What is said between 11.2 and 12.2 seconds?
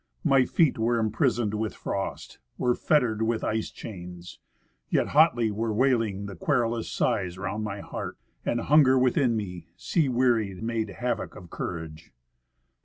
of courage.